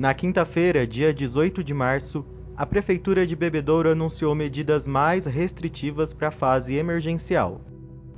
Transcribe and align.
Na 0.00 0.14
quinta-feira, 0.14 0.86
dia 0.86 1.12
18 1.12 1.62
de 1.62 1.74
março, 1.74 2.24
a 2.56 2.64
Prefeitura 2.64 3.26
de 3.26 3.36
Bebedouro 3.36 3.90
anunciou 3.90 4.34
medidas 4.34 4.86
mais 4.86 5.26
restritivas 5.26 6.14
para 6.14 6.28
a 6.28 6.30
fase 6.30 6.74
emergencial. 6.74 7.60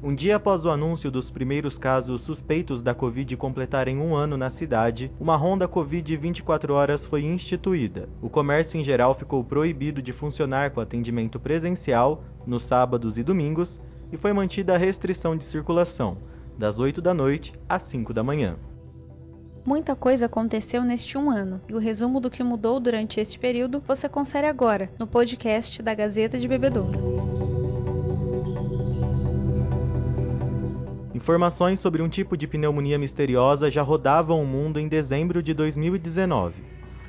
Um 0.00 0.14
dia 0.14 0.36
após 0.36 0.64
o 0.64 0.70
anúncio 0.70 1.10
dos 1.10 1.28
primeiros 1.28 1.76
casos 1.76 2.22
suspeitos 2.22 2.84
da 2.84 2.94
Covid 2.94 3.36
completarem 3.36 3.98
um 3.98 4.14
ano 4.14 4.36
na 4.36 4.48
cidade, 4.48 5.10
uma 5.18 5.34
ronda 5.34 5.66
Covid 5.66 6.16
24 6.16 6.72
horas 6.72 7.04
foi 7.04 7.24
instituída. 7.24 8.08
O 8.22 8.30
comércio 8.30 8.78
em 8.78 8.84
geral 8.84 9.12
ficou 9.12 9.42
proibido 9.42 10.00
de 10.00 10.12
funcionar 10.12 10.70
com 10.70 10.80
atendimento 10.80 11.40
presencial 11.40 12.22
nos 12.46 12.64
sábados 12.64 13.18
e 13.18 13.24
domingos 13.24 13.80
e 14.12 14.16
foi 14.16 14.32
mantida 14.32 14.76
a 14.76 14.78
restrição 14.78 15.36
de 15.36 15.44
circulação, 15.44 16.16
das 16.56 16.78
8 16.78 17.02
da 17.02 17.12
noite 17.12 17.52
às 17.68 17.82
5 17.82 18.14
da 18.14 18.22
manhã. 18.22 18.56
Muita 19.64 19.94
coisa 19.94 20.26
aconteceu 20.26 20.82
neste 20.82 21.16
um 21.16 21.30
ano, 21.30 21.60
e 21.68 21.74
o 21.74 21.78
resumo 21.78 22.18
do 22.18 22.28
que 22.28 22.42
mudou 22.42 22.80
durante 22.80 23.20
este 23.20 23.38
período 23.38 23.80
você 23.86 24.08
confere 24.08 24.48
agora 24.48 24.90
no 24.98 25.06
podcast 25.06 25.80
da 25.80 25.94
Gazeta 25.94 26.36
de 26.36 26.48
Bebedouro. 26.48 26.98
Informações 31.14 31.78
sobre 31.78 32.02
um 32.02 32.08
tipo 32.08 32.36
de 32.36 32.48
pneumonia 32.48 32.98
misteriosa 32.98 33.70
já 33.70 33.82
rodavam 33.82 34.42
o 34.42 34.46
mundo 34.46 34.80
em 34.80 34.88
dezembro 34.88 35.40
de 35.40 35.54
2019. 35.54 36.60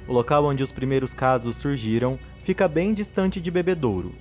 O 0.08 0.14
local 0.14 0.46
onde 0.46 0.62
os 0.62 0.72
primeiros 0.72 1.12
casos 1.12 1.58
surgiram 1.58 2.20
fica 2.44 2.68
bem 2.68 2.94
distante 2.94 3.42
de 3.42 3.50
Bebedouro. 3.50 4.14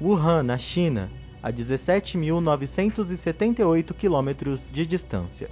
Wuhan, 0.00 0.42
na 0.42 0.58
China, 0.58 1.08
a 1.40 1.52
17.978 1.52 3.94
quilômetros 3.94 4.72
de 4.72 4.84
distância. 4.84 5.48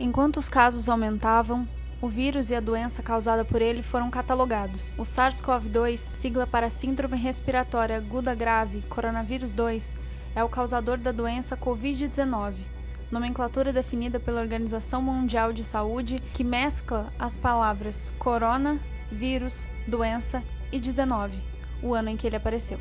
Enquanto 0.00 0.36
os 0.36 0.48
casos 0.48 0.88
aumentavam, 0.88 1.66
o 2.00 2.08
vírus 2.08 2.50
e 2.50 2.54
a 2.54 2.60
doença 2.60 3.02
causada 3.02 3.44
por 3.44 3.60
ele 3.60 3.82
foram 3.82 4.08
catalogados. 4.08 4.94
O 4.96 5.02
SARS-CoV-2, 5.02 5.98
sigla 5.98 6.46
para 6.46 6.70
Síndrome 6.70 7.16
Respiratória 7.16 7.96
Aguda 7.96 8.32
Grave 8.32 8.82
Coronavírus 8.82 9.52
2, 9.52 9.96
é 10.36 10.44
o 10.44 10.48
causador 10.48 10.98
da 10.98 11.10
doença 11.10 11.56
Covid-19, 11.56 12.54
nomenclatura 13.10 13.72
definida 13.72 14.20
pela 14.20 14.40
Organização 14.40 15.02
Mundial 15.02 15.52
de 15.52 15.64
Saúde 15.64 16.22
que 16.32 16.44
mescla 16.44 17.12
as 17.18 17.36
palavras 17.36 18.12
corona, 18.20 18.78
vírus, 19.10 19.66
doença 19.84 20.44
e 20.70 20.78
19, 20.78 21.36
o 21.82 21.92
ano 21.92 22.10
em 22.10 22.16
que 22.16 22.28
ele 22.28 22.36
apareceu. 22.36 22.78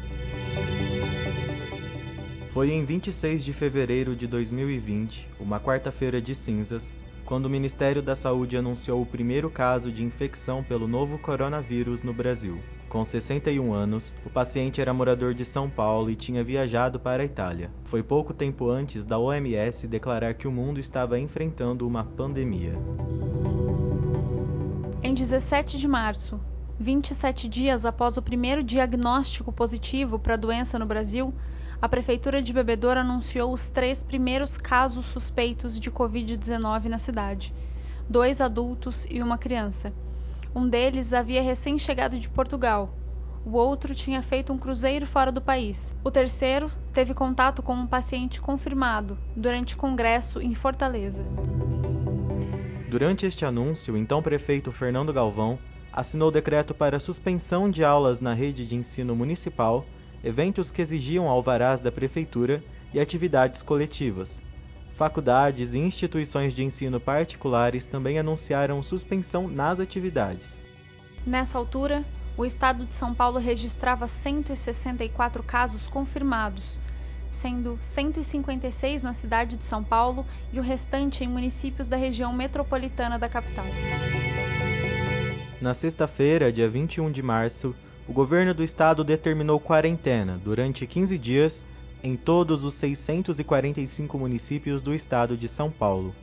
Foi 2.54 2.72
em 2.72 2.86
26 2.86 3.44
de 3.44 3.54
fevereiro 3.54 4.16
de 4.16 4.28
2020, 4.28 5.28
uma 5.40 5.60
quarta-feira 5.60 6.22
de 6.22 6.34
cinzas, 6.36 6.94
quando 7.28 7.48
o 7.48 7.50
Ministério 7.50 8.02
da 8.02 8.16
Saúde 8.16 8.56
anunciou 8.56 9.02
o 9.02 9.06
primeiro 9.06 9.50
caso 9.50 9.92
de 9.92 10.02
infecção 10.02 10.64
pelo 10.64 10.88
novo 10.88 11.20
coronavírus 11.20 12.02
no 12.02 12.14
Brasil. 12.14 12.58
Com 12.88 13.04
61 13.04 13.74
anos, 13.74 14.16
o 14.26 14.30
paciente 14.30 14.80
era 14.80 14.94
morador 14.94 15.34
de 15.34 15.44
São 15.44 15.70
Paulo 15.70 16.10
e 16.10 16.16
tinha 16.16 16.42
viajado 16.42 16.98
para 17.02 17.22
a 17.22 17.26
Itália. 17.26 17.70
Foi 17.84 18.02
pouco 18.02 18.34
tempo 18.34 18.70
antes 18.70 19.04
da 19.04 19.20
OMS 19.20 19.90
declarar 19.90 20.36
que 20.36 20.48
o 20.48 20.52
mundo 20.52 20.80
estava 20.80 21.20
enfrentando 21.20 21.86
uma 21.86 22.06
pandemia. 22.06 22.76
Em 25.04 25.14
17 25.14 25.78
de 25.78 25.88
março, 25.88 26.40
27 26.80 27.50
dias 27.50 27.86
após 27.86 28.16
o 28.16 28.22
primeiro 28.22 28.64
diagnóstico 28.64 29.52
positivo 29.52 30.18
para 30.18 30.36
a 30.36 30.38
doença 30.38 30.80
no 30.80 30.86
Brasil, 30.86 31.34
a 31.80 31.88
Prefeitura 31.88 32.42
de 32.42 32.52
Bebedouro 32.52 33.00
anunciou 33.00 33.54
os 33.54 33.70
três 33.70 34.02
primeiros 34.02 34.58
casos 34.58 35.06
suspeitos 35.06 35.80
de 35.80 35.92
Covid-19 35.92 36.86
na 36.86 36.98
cidade: 36.98 37.54
dois 38.10 38.42
adultos 38.42 39.06
e 39.10 39.22
uma 39.22 39.38
criança. 39.38 39.94
Um 40.56 40.68
deles 40.68 41.14
havia 41.14 41.42
recém-chegado 41.42 42.18
de 42.20 42.28
Portugal. 42.30 42.90
O 43.46 43.52
outro 43.52 43.94
tinha 43.94 44.24
feito 44.24 44.52
um 44.52 44.58
cruzeiro 44.58 45.06
fora 45.06 45.32
do 45.32 45.40
país. 45.40 45.96
O 46.04 46.10
terceiro 46.10 46.72
teve 46.92 47.14
contato 47.14 47.62
com 47.62 47.74
um 47.74 47.88
paciente 47.88 48.42
confirmado 48.42 49.18
durante 49.36 49.78
congresso 49.78 50.42
em 50.42 50.56
Fortaleza. 50.56 51.24
Durante 52.90 53.26
este 53.26 53.46
anúncio, 53.46 53.94
o 53.94 53.98
então 53.98 54.22
prefeito 54.24 54.72
Fernando 54.72 55.14
Galvão 55.14 55.60
assinou 55.94 56.32
decreto 56.32 56.74
para 56.74 57.00
suspensão 57.00 57.70
de 57.70 57.84
aulas 57.84 58.20
na 58.20 58.34
rede 58.34 58.66
de 58.66 58.76
ensino 58.76 59.16
municipal 59.16 59.86
eventos 60.24 60.72
que 60.72 60.82
exigiam 60.82 61.28
alvarás 61.28 61.80
da 61.80 61.92
prefeitura 61.92 62.64
e 62.94 63.00
atividades 63.00 63.62
coletivas. 63.62 64.42
Faculdades 64.94 65.74
e 65.74 65.78
instituições 65.78 66.54
de 66.54 66.64
ensino 66.64 67.00
particulares 67.00 67.86
também 67.86 68.18
anunciaram 68.18 68.82
suspensão 68.82 69.48
nas 69.48 69.80
atividades. 69.80 70.60
Nessa 71.26 71.58
altura, 71.58 72.04
o 72.36 72.46
estado 72.46 72.86
de 72.86 72.96
São 72.96 73.14
Paulo 73.14 73.38
registrava 73.38 74.08
164 74.08 75.44
casos 75.44 75.88
confirmados, 75.88 76.80
sendo 77.32 77.78
156 77.82 79.04
na 79.04 79.14
cidade 79.14 79.58
de 79.58 79.64
São 79.64 79.84
Paulo 79.84 80.26
e 80.52 80.60
o 80.60 80.64
restante 80.64 81.24
em 81.24 81.28
municípios 81.28 81.88
da 81.88 81.98
região 81.98 82.34
metropolitana 82.34 83.20
da 83.20 83.30
capital. 83.30 83.66
Na 85.60 85.74
sexta-feira, 85.74 86.52
dia 86.52 86.70
21 86.70 87.12
de 87.12 87.22
março, 87.22 87.76
o 88.08 88.14
governo 88.14 88.54
do 88.54 88.64
estado 88.64 89.04
determinou 89.04 89.60
quarentena 89.60 90.40
durante 90.42 90.88
15 90.88 91.18
dias 91.18 91.66
em 92.02 92.16
todos 92.16 92.64
os 92.64 92.74
645 92.76 94.18
municípios 94.18 94.82
do 94.82 94.94
estado 94.94 95.36
de 95.36 95.48
São 95.48 95.70
Paulo. 95.70 96.16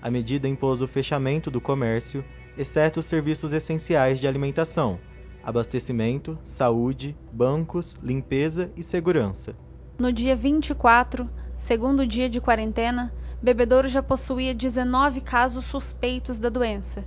A 0.00 0.10
medida 0.10 0.46
impôs 0.46 0.80
o 0.80 0.86
fechamento 0.86 1.50
do 1.50 1.60
comércio, 1.60 2.24
exceto 2.56 3.00
os 3.00 3.06
serviços 3.06 3.52
essenciais 3.52 4.20
de 4.20 4.28
alimentação, 4.28 5.00
abastecimento, 5.42 6.38
saúde, 6.44 7.16
bancos, 7.32 7.96
limpeza 8.02 8.70
e 8.76 8.82
segurança. 8.82 9.56
No 9.98 10.12
dia 10.12 10.36
24, 10.36 11.28
segundo 11.58 12.06
dia 12.06 12.28
de 12.28 12.40
quarentena, 12.40 13.12
Bebedouro 13.42 13.88
já 13.88 14.02
possuía 14.02 14.54
19 14.54 15.22
casos 15.22 15.64
suspeitos 15.64 16.38
da 16.38 16.48
doença. 16.48 17.04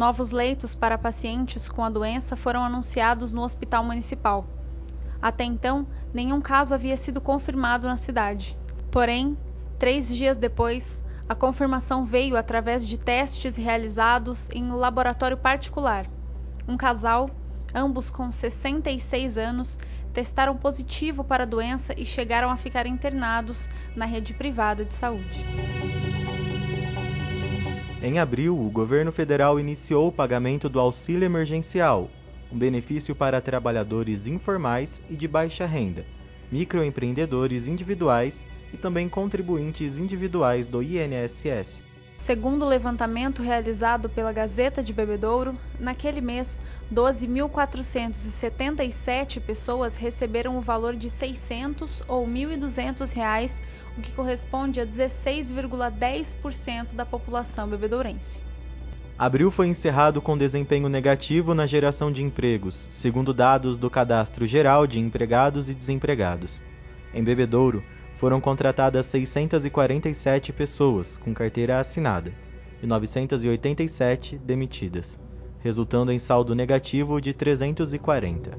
Novos 0.00 0.30
leitos 0.30 0.74
para 0.74 0.96
pacientes 0.96 1.68
com 1.68 1.84
a 1.84 1.90
doença 1.90 2.34
foram 2.34 2.64
anunciados 2.64 3.34
no 3.34 3.42
Hospital 3.42 3.84
Municipal. 3.84 4.46
Até 5.20 5.44
então, 5.44 5.86
nenhum 6.14 6.40
caso 6.40 6.74
havia 6.74 6.96
sido 6.96 7.20
confirmado 7.20 7.86
na 7.86 7.98
cidade. 7.98 8.56
Porém, 8.90 9.36
três 9.78 10.08
dias 10.08 10.38
depois, 10.38 11.04
a 11.28 11.34
confirmação 11.34 12.06
veio 12.06 12.34
através 12.38 12.88
de 12.88 12.96
testes 12.96 13.56
realizados 13.56 14.48
em 14.54 14.64
um 14.72 14.76
laboratório 14.76 15.36
particular. 15.36 16.06
Um 16.66 16.78
casal, 16.78 17.28
ambos 17.74 18.08
com 18.08 18.32
66 18.32 19.36
anos, 19.36 19.78
testaram 20.14 20.56
positivo 20.56 21.22
para 21.22 21.42
a 21.42 21.46
doença 21.46 21.92
e 21.94 22.06
chegaram 22.06 22.50
a 22.50 22.56
ficar 22.56 22.86
internados 22.86 23.68
na 23.94 24.06
rede 24.06 24.32
privada 24.32 24.82
de 24.82 24.94
saúde. 24.94 25.44
Em 28.02 28.18
abril, 28.18 28.58
o 28.58 28.70
governo 28.70 29.12
federal 29.12 29.60
iniciou 29.60 30.08
o 30.08 30.12
pagamento 30.12 30.70
do 30.70 30.80
auxílio 30.80 31.26
emergencial, 31.26 32.08
um 32.50 32.56
benefício 32.56 33.14
para 33.14 33.42
trabalhadores 33.42 34.26
informais 34.26 35.02
e 35.10 35.14
de 35.14 35.28
baixa 35.28 35.66
renda, 35.66 36.06
microempreendedores 36.50 37.66
individuais 37.66 38.46
e 38.72 38.78
também 38.78 39.06
contribuintes 39.06 39.98
individuais 39.98 40.66
do 40.66 40.82
INSS. 40.82 41.82
Segundo 42.16 42.64
o 42.64 42.68
levantamento 42.68 43.42
realizado 43.42 44.08
pela 44.08 44.32
Gazeta 44.32 44.82
de 44.82 44.94
Bebedouro, 44.94 45.54
naquele 45.78 46.22
mês, 46.22 46.58
12.477 46.92 49.40
pessoas 49.40 49.96
receberam 49.96 50.56
o 50.56 50.62
valor 50.62 50.96
de 50.96 51.10
600 51.10 52.02
ou 52.08 52.26
1.200 52.26 53.14
reais 53.14 53.60
o 53.96 54.00
que 54.00 54.12
corresponde 54.12 54.80
a 54.80 54.86
16,10% 54.86 56.94
da 56.94 57.04
população 57.04 57.68
bebedourense. 57.68 58.40
Abril 59.18 59.50
foi 59.50 59.66
encerrado 59.68 60.22
com 60.22 60.38
desempenho 60.38 60.88
negativo 60.88 61.54
na 61.54 61.66
geração 61.66 62.10
de 62.10 62.24
empregos, 62.24 62.86
segundo 62.88 63.34
dados 63.34 63.76
do 63.76 63.90
Cadastro 63.90 64.46
Geral 64.46 64.86
de 64.86 64.98
Empregados 64.98 65.68
e 65.68 65.74
Desempregados. 65.74 66.62
Em 67.12 67.22
Bebedouro, 67.22 67.84
foram 68.16 68.40
contratadas 68.40 69.04
647 69.06 70.52
pessoas 70.52 71.18
com 71.18 71.34
carteira 71.34 71.78
assinada 71.78 72.32
e 72.82 72.86
987 72.86 74.38
demitidas, 74.38 75.20
resultando 75.60 76.12
em 76.12 76.18
saldo 76.18 76.54
negativo 76.54 77.20
de 77.20 77.34
340. 77.34 78.58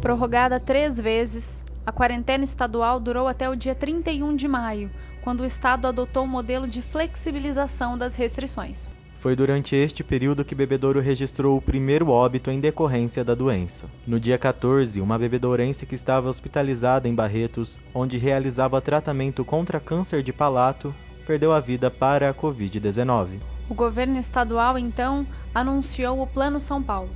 Prorrogada 0.00 0.58
três 0.58 0.98
vezes, 0.98 1.62
a 1.84 1.92
quarentena 1.92 2.42
estadual 2.42 2.98
durou 2.98 3.28
até 3.28 3.50
o 3.50 3.54
dia 3.54 3.74
31 3.74 4.34
de 4.34 4.48
maio, 4.48 4.90
quando 5.20 5.40
o 5.40 5.44
estado 5.44 5.86
adotou 5.86 6.22
o 6.22 6.26
um 6.26 6.28
modelo 6.28 6.66
de 6.66 6.80
flexibilização 6.80 7.98
das 7.98 8.14
restrições. 8.14 8.94
Foi 9.16 9.36
durante 9.36 9.76
este 9.76 10.02
período 10.02 10.42
que 10.42 10.54
Bebedouro 10.54 11.00
registrou 11.00 11.58
o 11.58 11.60
primeiro 11.60 12.08
óbito 12.08 12.50
em 12.50 12.58
decorrência 12.58 13.22
da 13.22 13.34
doença. 13.34 13.90
No 14.06 14.18
dia 14.18 14.38
14, 14.38 14.98
uma 15.02 15.18
bebedourense 15.18 15.84
que 15.84 15.94
estava 15.94 16.30
hospitalizada 16.30 17.06
em 17.06 17.14
Barretos, 17.14 17.78
onde 17.94 18.16
realizava 18.16 18.80
tratamento 18.80 19.44
contra 19.44 19.78
câncer 19.78 20.22
de 20.22 20.32
palato, 20.32 20.94
perdeu 21.26 21.52
a 21.52 21.60
vida 21.60 21.90
para 21.90 22.30
a 22.30 22.34
Covid-19. 22.34 23.38
O 23.68 23.74
governo 23.74 24.18
estadual, 24.18 24.78
então, 24.78 25.26
anunciou 25.54 26.22
o 26.22 26.26
Plano 26.26 26.58
São 26.58 26.82
Paulo. 26.82 27.10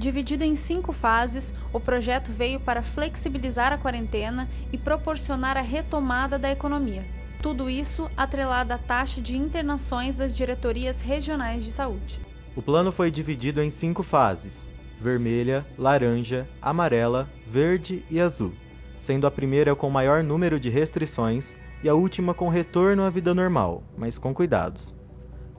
Dividido 0.00 0.44
em 0.44 0.56
cinco 0.56 0.94
fases, 0.94 1.54
o 1.74 1.78
projeto 1.78 2.32
veio 2.32 2.58
para 2.58 2.82
flexibilizar 2.82 3.70
a 3.70 3.76
quarentena 3.76 4.48
e 4.72 4.78
proporcionar 4.78 5.58
a 5.58 5.60
retomada 5.60 6.38
da 6.38 6.50
economia. 6.50 7.04
Tudo 7.42 7.68
isso 7.68 8.10
atrelado 8.16 8.72
à 8.72 8.78
taxa 8.78 9.20
de 9.20 9.36
internações 9.36 10.16
das 10.16 10.34
diretorias 10.34 11.02
regionais 11.02 11.62
de 11.62 11.70
saúde. 11.70 12.18
O 12.56 12.62
plano 12.62 12.90
foi 12.90 13.10
dividido 13.10 13.60
em 13.60 13.68
cinco 13.68 14.02
fases: 14.02 14.66
vermelha, 14.98 15.66
laranja, 15.76 16.48
amarela, 16.62 17.28
verde 17.46 18.02
e 18.10 18.18
azul, 18.18 18.54
sendo 18.98 19.26
a 19.26 19.30
primeira 19.30 19.76
com 19.76 19.90
maior 19.90 20.24
número 20.24 20.58
de 20.58 20.70
restrições 20.70 21.54
e 21.82 21.90
a 21.90 21.94
última 21.94 22.32
com 22.32 22.48
retorno 22.48 23.02
à 23.02 23.10
vida 23.10 23.34
normal, 23.34 23.82
mas 23.98 24.16
com 24.16 24.32
cuidados. 24.32 24.94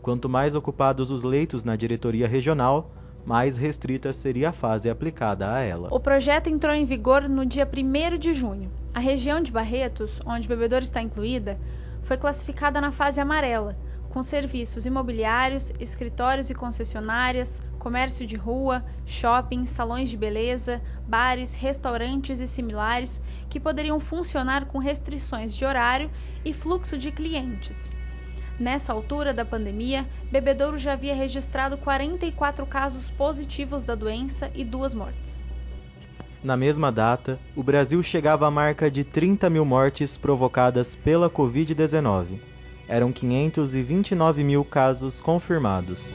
Quanto 0.02 0.28
mais 0.28 0.56
ocupados 0.56 1.12
os 1.12 1.22
leitos 1.22 1.64
na 1.64 1.76
diretoria 1.76 2.28
regional, 2.28 2.92
mais 3.26 3.56
restrita 3.58 4.12
seria 4.14 4.50
a 4.50 4.54
fase 4.54 4.90
aplicada 4.90 5.54
a 5.54 5.60
ela. 5.60 5.90
O 5.92 6.00
projeto 6.00 6.48
entrou 6.48 6.74
em 6.74 6.86
vigor 6.86 7.28
no 7.30 7.46
dia 7.46 7.68
1 7.68 8.18
de 8.18 8.34
junho. 8.34 8.72
A 8.94 9.00
região 9.00 9.42
de 9.42 9.52
Barretos, 9.52 10.20
onde 10.26 10.48
Bebedouro 10.48 10.84
está 10.84 11.02
incluída, 11.02 11.58
foi 12.04 12.18
classificada 12.18 12.82
na 12.82 12.92
fase 12.92 13.22
amarela, 13.22 13.78
com 14.10 14.22
serviços 14.22 14.86
imobiliários, 14.86 15.72
escritórios 15.80 16.50
e 16.50 16.54
concessionárias, 16.54 17.64
comércio 17.80 18.28
de 18.28 18.36
rua, 18.36 18.84
shopping, 19.06 19.66
salões 19.66 20.10
de 20.10 20.18
beleza, 20.18 20.82
bares, 21.08 21.54
restaurantes 21.54 22.42
e 22.42 22.48
similares 22.48 23.22
que 23.50 23.60
poderiam 23.60 24.00
funcionar 24.00 24.66
com 24.66 24.80
restrições 24.80 25.56
de 25.56 25.64
horário 25.64 26.12
e 26.44 26.52
fluxo 26.52 26.98
de 26.98 27.12
clientes. 27.12 27.94
Nessa 28.62 28.94
altura 28.94 29.34
da 29.34 29.44
pandemia, 29.44 30.08
Bebedouro 30.32 30.78
já 30.78 30.94
havia 30.94 31.16
registrado 31.16 31.78
44 31.78 32.64
casos 32.68 33.10
positivos 33.10 33.84
da 33.84 33.96
doença 33.96 34.52
e 34.54 34.64
duas 34.64 34.94
mortes. 34.94 35.44
Na 36.44 36.56
mesma 36.56 36.92
data, 36.92 37.40
o 37.56 37.64
Brasil 37.64 38.04
chegava 38.04 38.46
à 38.46 38.52
marca 38.52 38.92
de 38.92 39.04
30 39.04 39.50
mil 39.50 39.66
mortes 39.66 40.16
provocadas 40.16 40.96
pela 40.96 41.28
Covid-19. 41.28 42.40
Eram 42.88 43.12
529 43.12 44.44
mil 44.44 44.64
casos 44.64 45.20
confirmados. 45.20 46.14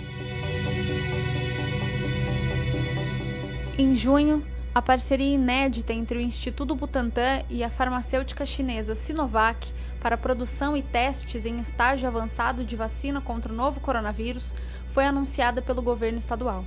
Em 3.76 3.96
junho, 3.96 4.40
a 4.72 4.81
parceria 4.81 5.34
inédita 5.34 5.93
entre 5.93 6.19
o 6.19 6.20
Instituto 6.20 6.76
Butantan 6.76 7.43
e 7.50 7.64
a 7.64 7.70
farmacêutica 7.70 8.46
chinesa 8.46 8.94
Sinovac 8.94 9.66
para 10.00 10.16
produção 10.16 10.76
e 10.76 10.82
testes 10.82 11.46
em 11.46 11.58
estágio 11.60 12.08
avançado 12.08 12.64
de 12.64 12.76
vacina 12.76 13.20
contra 13.20 13.52
o 13.52 13.56
novo 13.56 13.81
coronavírus 13.81 14.54
foi 14.88 15.04
anunciada 15.04 15.60
pelo 15.60 15.82
governo 15.82 16.19
estadual. 16.19 16.64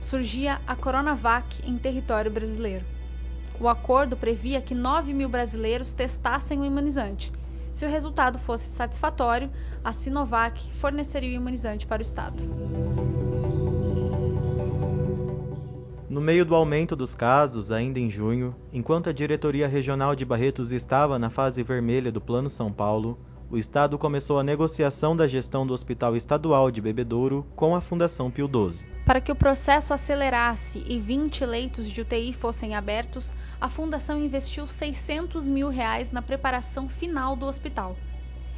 Surgia 0.00 0.60
a 0.66 0.74
Coronavac 0.74 1.62
em 1.64 1.76
território 1.76 2.30
brasileiro. 2.30 2.84
O 3.60 3.68
acordo 3.68 4.16
previa 4.16 4.62
que 4.62 4.74
9 4.74 5.12
mil 5.12 5.28
brasileiros 5.28 5.92
testassem 5.92 6.58
o 6.58 6.64
imunizante. 6.64 7.30
Se 7.70 7.84
o 7.84 7.88
resultado 7.88 8.38
fosse 8.38 8.66
satisfatório, 8.66 9.50
a 9.84 9.92
Sinovac 9.92 10.72
forneceria 10.74 11.30
o 11.30 11.34
imunizante 11.34 11.86
para 11.86 12.00
o 12.00 12.02
Estado. 12.02 12.38
No 16.10 16.20
meio 16.20 16.44
do 16.44 16.56
aumento 16.56 16.96
dos 16.96 17.14
casos, 17.14 17.70
ainda 17.70 18.00
em 18.00 18.10
junho, 18.10 18.52
enquanto 18.72 19.08
a 19.08 19.12
diretoria 19.12 19.68
regional 19.68 20.16
de 20.16 20.24
Barretos 20.24 20.72
estava 20.72 21.20
na 21.20 21.30
fase 21.30 21.62
vermelha 21.62 22.10
do 22.10 22.20
Plano 22.20 22.50
São 22.50 22.72
Paulo, 22.72 23.16
o 23.48 23.56
Estado 23.56 23.96
começou 23.96 24.36
a 24.36 24.42
negociação 24.42 25.14
da 25.14 25.28
gestão 25.28 25.64
do 25.64 25.72
Hospital 25.72 26.16
Estadual 26.16 26.68
de 26.68 26.80
Bebedouro 26.80 27.46
com 27.54 27.76
a 27.76 27.80
Fundação 27.80 28.28
Pio 28.28 28.48
XII. 28.48 28.88
Para 29.06 29.20
que 29.20 29.30
o 29.30 29.36
processo 29.36 29.94
acelerasse 29.94 30.82
e 30.84 30.98
20 30.98 31.46
leitos 31.46 31.88
de 31.88 32.00
UTI 32.00 32.32
fossem 32.32 32.74
abertos, 32.74 33.32
a 33.60 33.68
Fundação 33.68 34.18
investiu 34.18 34.66
600 34.66 35.46
mil 35.46 35.68
reais 35.68 36.10
na 36.10 36.20
preparação 36.20 36.88
final 36.88 37.36
do 37.36 37.46
hospital. 37.46 37.96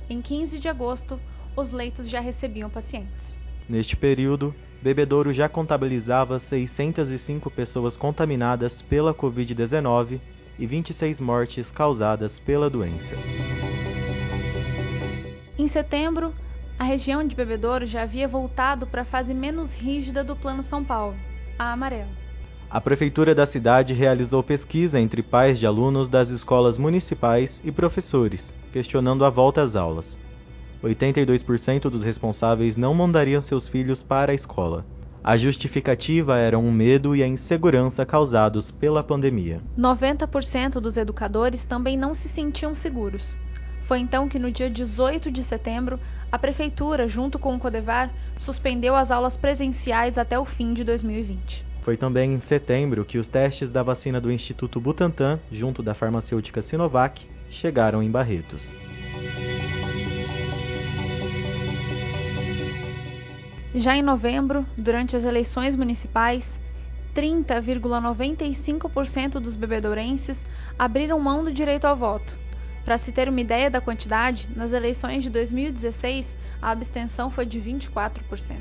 Em 0.08 0.22
15 0.22 0.58
de 0.58 0.68
agosto, 0.68 1.20
os 1.54 1.70
leitos 1.70 2.08
já 2.08 2.20
recebiam 2.20 2.70
pacientes. 2.70 3.38
Neste 3.68 3.94
período, 3.94 4.54
Bebedouro 4.82 5.32
já 5.32 5.48
contabilizava 5.48 6.40
605 6.40 7.48
pessoas 7.52 7.96
contaminadas 7.96 8.82
pela 8.82 9.14
Covid-19 9.14 10.18
e 10.58 10.66
26 10.66 11.20
mortes 11.20 11.70
causadas 11.70 12.40
pela 12.40 12.68
doença. 12.68 13.14
Em 15.56 15.68
setembro, 15.68 16.34
a 16.76 16.82
região 16.82 17.24
de 17.24 17.36
Bebedouro 17.36 17.86
já 17.86 18.02
havia 18.02 18.26
voltado 18.26 18.84
para 18.84 19.02
a 19.02 19.04
fase 19.04 19.32
menos 19.32 19.72
rígida 19.72 20.24
do 20.24 20.34
Plano 20.34 20.64
São 20.64 20.82
Paulo, 20.82 21.14
a 21.56 21.72
amarela. 21.72 22.10
A 22.68 22.80
prefeitura 22.80 23.36
da 23.36 23.46
cidade 23.46 23.92
realizou 23.92 24.42
pesquisa 24.42 24.98
entre 24.98 25.22
pais 25.22 25.60
de 25.60 25.66
alunos 25.66 26.08
das 26.08 26.30
escolas 26.30 26.76
municipais 26.76 27.60
e 27.64 27.70
professores, 27.70 28.52
questionando 28.72 29.24
a 29.24 29.30
volta 29.30 29.62
às 29.62 29.76
aulas. 29.76 30.18
82% 30.82 31.88
dos 31.88 32.02
responsáveis 32.02 32.76
não 32.76 32.92
mandariam 32.94 33.40
seus 33.40 33.68
filhos 33.68 34.02
para 34.02 34.32
a 34.32 34.34
escola. 34.34 34.84
A 35.24 35.36
justificativa 35.36 36.36
era 36.36 36.58
um 36.58 36.72
medo 36.72 37.14
e 37.14 37.22
a 37.22 37.26
insegurança 37.28 38.04
causados 38.04 38.72
pela 38.72 39.04
pandemia. 39.04 39.58
90% 39.78 40.80
dos 40.80 40.96
educadores 40.96 41.64
também 41.64 41.96
não 41.96 42.12
se 42.12 42.28
sentiam 42.28 42.74
seguros. 42.74 43.38
Foi 43.82 44.00
então 44.00 44.28
que, 44.28 44.38
no 44.38 44.50
dia 44.50 44.68
18 44.68 45.30
de 45.30 45.44
setembro, 45.44 46.00
a 46.30 46.38
Prefeitura, 46.38 47.06
junto 47.06 47.38
com 47.38 47.54
o 47.54 47.58
Codevar, 47.58 48.12
suspendeu 48.36 48.96
as 48.96 49.10
aulas 49.10 49.36
presenciais 49.36 50.18
até 50.18 50.36
o 50.38 50.44
fim 50.44 50.72
de 50.72 50.82
2020. 50.82 51.64
Foi 51.82 51.96
também 51.96 52.32
em 52.32 52.38
setembro 52.38 53.04
que 53.04 53.18
os 53.18 53.28
testes 53.28 53.70
da 53.70 53.82
vacina 53.82 54.20
do 54.20 54.30
Instituto 54.30 54.80
Butantan, 54.80 55.38
junto 55.50 55.82
da 55.82 55.94
farmacêutica 55.94 56.62
Sinovac, 56.62 57.26
chegaram 57.50 58.02
em 58.02 58.10
Barretos. 58.10 58.76
Já 63.74 63.96
em 63.96 64.02
novembro, 64.02 64.66
durante 64.76 65.16
as 65.16 65.24
eleições 65.24 65.74
municipais, 65.74 66.60
30,95% 67.14 69.40
dos 69.40 69.56
bebedourenses 69.56 70.44
abriram 70.78 71.18
mão 71.18 71.42
do 71.42 71.50
direito 71.50 71.86
ao 71.86 71.96
voto. 71.96 72.38
Para 72.84 72.98
se 72.98 73.12
ter 73.12 73.30
uma 73.30 73.40
ideia 73.40 73.70
da 73.70 73.80
quantidade, 73.80 74.46
nas 74.54 74.74
eleições 74.74 75.22
de 75.22 75.30
2016 75.30 76.36
a 76.60 76.70
abstenção 76.70 77.30
foi 77.30 77.46
de 77.46 77.58
24%. 77.60 78.56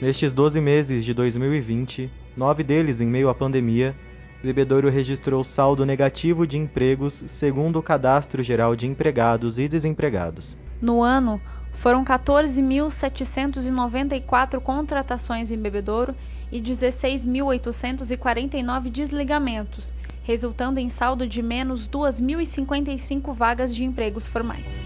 Nestes 0.00 0.32
12 0.32 0.60
meses 0.60 1.04
de 1.04 1.14
2020, 1.14 2.10
nove 2.36 2.64
deles 2.64 3.00
em 3.00 3.06
meio 3.06 3.28
à 3.28 3.34
pandemia, 3.34 3.94
Bebedouro 4.42 4.90
registrou 4.90 5.42
saldo 5.42 5.86
negativo 5.86 6.46
de 6.46 6.58
empregos 6.58 7.24
segundo 7.26 7.78
o 7.78 7.82
Cadastro 7.82 8.42
Geral 8.42 8.76
de 8.76 8.86
Empregados 8.86 9.58
e 9.58 9.66
Desempregados. 9.68 10.58
No 10.80 11.02
ano, 11.02 11.40
foram 11.72 12.04
14.794 12.04 14.60
contratações 14.60 15.50
em 15.50 15.58
Bebedouro 15.58 16.14
e 16.50 16.58
16.849 16.60 18.90
desligamentos, 18.90 19.94
resultando 20.22 20.80
em 20.80 20.88
saldo 20.88 21.26
de 21.26 21.42
menos 21.42 21.86
2.055 21.88 23.34
vagas 23.34 23.74
de 23.74 23.84
empregos 23.84 24.26
formais. 24.26 24.82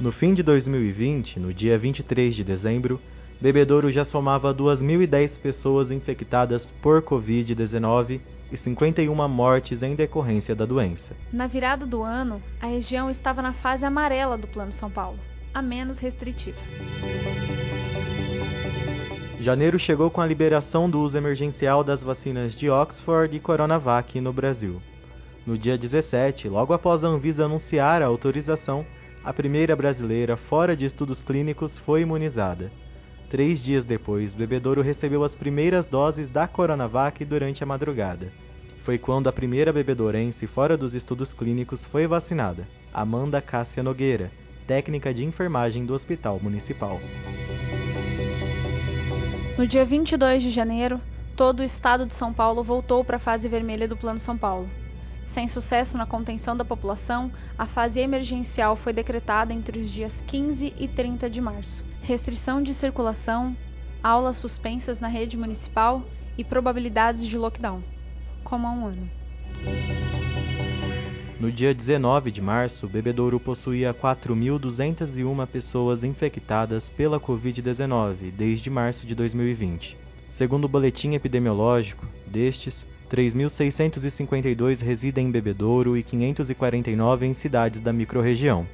No 0.00 0.10
fim 0.10 0.34
de 0.34 0.42
2020, 0.42 1.38
no 1.38 1.54
dia 1.54 1.78
23 1.78 2.34
de 2.34 2.42
dezembro, 2.42 3.00
Bebedouro 3.42 3.90
já 3.90 4.04
somava 4.04 4.54
2.010 4.54 5.40
pessoas 5.40 5.90
infectadas 5.90 6.70
por 6.70 7.02
Covid-19 7.02 8.20
e 8.52 8.56
51 8.56 9.28
mortes 9.28 9.82
em 9.82 9.96
decorrência 9.96 10.54
da 10.54 10.64
doença. 10.64 11.16
Na 11.32 11.48
virada 11.48 11.84
do 11.84 12.04
ano, 12.04 12.40
a 12.60 12.68
região 12.68 13.10
estava 13.10 13.42
na 13.42 13.52
fase 13.52 13.84
amarela 13.84 14.38
do 14.38 14.46
Plano 14.46 14.70
São 14.70 14.88
Paulo, 14.88 15.18
a 15.52 15.60
menos 15.60 15.98
restritiva. 15.98 16.56
Janeiro 19.40 19.76
chegou 19.76 20.08
com 20.08 20.20
a 20.20 20.26
liberação 20.26 20.88
do 20.88 21.00
uso 21.00 21.18
emergencial 21.18 21.82
das 21.82 22.00
vacinas 22.00 22.54
de 22.54 22.70
Oxford 22.70 23.36
e 23.36 23.40
Coronavac 23.40 24.20
no 24.20 24.32
Brasil. 24.32 24.80
No 25.44 25.58
dia 25.58 25.76
17, 25.76 26.48
logo 26.48 26.72
após 26.72 27.02
a 27.02 27.08
Anvisa 27.08 27.46
anunciar 27.46 28.02
a 28.02 28.06
autorização, 28.06 28.86
a 29.24 29.32
primeira 29.32 29.74
brasileira 29.74 30.36
fora 30.36 30.76
de 30.76 30.84
estudos 30.84 31.20
clínicos 31.20 31.76
foi 31.76 32.02
imunizada. 32.02 32.70
Três 33.32 33.62
dias 33.62 33.86
depois, 33.86 34.34
Bebedouro 34.34 34.82
recebeu 34.82 35.24
as 35.24 35.34
primeiras 35.34 35.86
doses 35.86 36.28
da 36.28 36.46
Coronavac 36.46 37.24
durante 37.24 37.62
a 37.62 37.66
madrugada. 37.66 38.30
Foi 38.82 38.98
quando 38.98 39.26
a 39.26 39.32
primeira 39.32 39.72
bebedourense 39.72 40.46
fora 40.46 40.76
dos 40.76 40.92
estudos 40.92 41.32
clínicos 41.32 41.82
foi 41.82 42.06
vacinada, 42.06 42.68
Amanda 42.92 43.40
Cássia 43.40 43.82
Nogueira, 43.82 44.30
técnica 44.66 45.14
de 45.14 45.24
enfermagem 45.24 45.86
do 45.86 45.94
Hospital 45.94 46.38
Municipal. 46.40 47.00
No 49.56 49.66
dia 49.66 49.86
22 49.86 50.42
de 50.42 50.50
janeiro, 50.50 51.00
todo, 51.34 51.60
o 51.60 51.64
estado 51.64 52.04
de 52.04 52.14
São 52.14 52.34
Paulo 52.34 52.62
voltou 52.62 53.02
para 53.02 53.16
a 53.16 53.18
fase 53.18 53.48
vermelha 53.48 53.88
do 53.88 53.96
Plano 53.96 54.20
São 54.20 54.36
Paulo. 54.36 54.68
Sem 55.24 55.48
sucesso 55.48 55.96
na 55.96 56.04
contenção 56.04 56.54
da 56.54 56.66
população, 56.66 57.32
a 57.56 57.64
fase 57.64 57.98
emergencial 57.98 58.76
foi 58.76 58.92
decretada 58.92 59.54
entre 59.54 59.80
os 59.80 59.90
dias 59.90 60.22
15 60.26 60.74
e 60.78 60.86
30 60.86 61.30
de 61.30 61.40
março. 61.40 61.91
Restrição 62.02 62.60
de 62.60 62.74
circulação, 62.74 63.56
aulas 64.02 64.36
suspensas 64.36 64.98
na 64.98 65.06
rede 65.06 65.36
municipal 65.36 66.02
e 66.36 66.42
probabilidades 66.42 67.24
de 67.24 67.38
lockdown, 67.38 67.80
como 68.42 68.66
há 68.66 68.70
um 68.72 68.86
ano. 68.86 69.08
No 71.38 71.50
dia 71.50 71.72
19 71.72 72.32
de 72.32 72.40
março, 72.42 72.88
Bebedouro 72.88 73.38
possuía 73.38 73.94
4.201 73.94 75.46
pessoas 75.46 76.02
infectadas 76.02 76.88
pela 76.88 77.20
Covid-19 77.20 78.32
desde 78.36 78.68
março 78.68 79.06
de 79.06 79.14
2020. 79.14 79.96
Segundo 80.28 80.64
o 80.64 80.68
boletim 80.68 81.14
epidemiológico, 81.14 82.04
destes, 82.26 82.84
3.652 83.10 84.82
residem 84.82 85.28
em 85.28 85.30
Bebedouro 85.30 85.96
e 85.96 86.02
549 86.02 87.26
em 87.26 87.34
cidades 87.34 87.80
da 87.80 87.92
microrregião. 87.92 88.66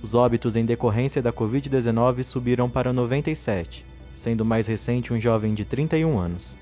Os 0.00 0.14
óbitos 0.14 0.54
em 0.54 0.64
decorrência 0.64 1.20
da 1.20 1.32
Covid-19 1.32 2.22
subiram 2.22 2.70
para 2.70 2.92
97, 2.92 3.84
sendo 4.14 4.44
mais 4.44 4.66
recente 4.66 5.12
um 5.12 5.20
jovem 5.20 5.54
de 5.54 5.64
31 5.64 6.18
anos. 6.18 6.56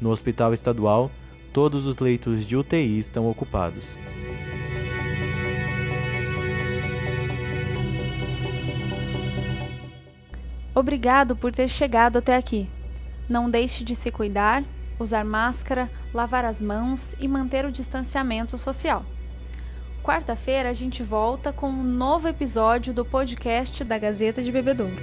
No 0.00 0.10
hospital 0.10 0.52
estadual, 0.52 1.10
todos 1.52 1.86
os 1.86 1.98
leitos 1.98 2.44
de 2.44 2.56
UTI 2.56 2.98
estão 2.98 3.30
ocupados. 3.30 3.96
Obrigado 10.74 11.34
por 11.34 11.52
ter 11.52 11.68
chegado 11.68 12.18
até 12.18 12.36
aqui. 12.36 12.68
Não 13.28 13.48
deixe 13.48 13.82
de 13.82 13.96
se 13.96 14.10
cuidar, 14.10 14.62
usar 14.98 15.24
máscara, 15.24 15.90
lavar 16.12 16.44
as 16.44 16.60
mãos 16.60 17.14
e 17.18 17.26
manter 17.26 17.64
o 17.64 17.72
distanciamento 17.72 18.58
social. 18.58 19.04
Quarta-feira 20.06 20.70
a 20.70 20.72
gente 20.72 21.02
volta 21.02 21.52
com 21.52 21.66
um 21.66 21.82
novo 21.82 22.28
episódio 22.28 22.94
do 22.94 23.04
podcast 23.04 23.82
da 23.82 23.98
Gazeta 23.98 24.40
de 24.40 24.52
Bebedouro. 24.52 24.94